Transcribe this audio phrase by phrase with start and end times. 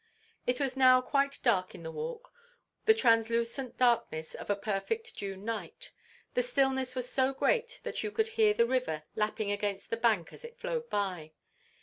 [0.47, 2.33] It was now quite dark in the Walk:
[2.85, 5.91] the translucent darkness of a perfect June night.
[6.33, 10.33] The stillness was so great that you could hear the river lapping against the bank
[10.33, 11.33] as it flowed by.